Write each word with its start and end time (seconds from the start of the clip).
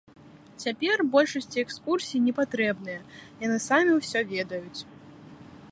Цяпер 0.67 1.03
большасці 1.15 1.57
экскурсіі 1.65 2.23
непатрэбныя, 2.27 2.99
яны 3.45 3.57
самі 3.69 3.91
ўсё 3.99 4.19
ведаюць. 4.35 4.81